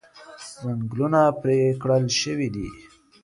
ځنګلونه 0.61 1.19
پرې 1.41 1.59
کړل 1.81 2.05
شوي 2.21 2.47
دي. 2.55 2.67